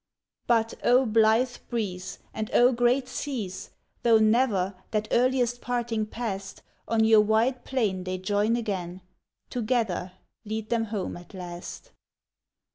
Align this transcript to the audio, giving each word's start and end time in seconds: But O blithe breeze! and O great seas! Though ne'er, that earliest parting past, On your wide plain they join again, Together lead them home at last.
But 0.47 0.73
O 0.83 1.05
blithe 1.05 1.57
breeze! 1.69 2.17
and 2.33 2.49
O 2.55 2.71
great 2.71 3.07
seas! 3.07 3.69
Though 4.01 4.17
ne'er, 4.17 4.73
that 4.89 5.07
earliest 5.11 5.61
parting 5.61 6.07
past, 6.07 6.63
On 6.87 7.03
your 7.03 7.21
wide 7.21 7.63
plain 7.65 8.03
they 8.03 8.17
join 8.17 8.55
again, 8.55 9.01
Together 9.51 10.13
lead 10.43 10.71
them 10.71 10.85
home 10.85 11.15
at 11.17 11.35
last. 11.35 11.91